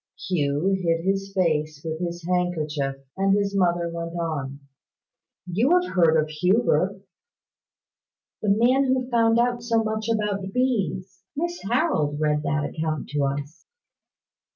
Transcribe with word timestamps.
Hugh 0.27 0.75
hid 0.81 1.05
his 1.05 1.31
face 1.31 1.83
with 1.85 1.99
his 1.99 2.25
handkerchief, 2.27 2.95
and 3.15 3.35
his 3.37 3.55
mother 3.55 3.87
went 3.87 4.15
on: 4.17 4.61
"You 5.45 5.79
have 5.79 5.93
heard 5.93 6.19
of 6.19 6.27
Huber." 6.27 7.01
"The 8.41 8.49
man 8.49 8.85
who 8.85 9.07
found 9.11 9.37
out 9.37 9.61
so 9.61 9.83
much 9.83 10.09
about 10.09 10.51
bees. 10.53 11.21
Miss 11.35 11.61
Harold 11.69 12.19
read 12.19 12.41
that 12.41 12.65
account 12.75 13.09
to 13.09 13.25
us." 13.25 13.67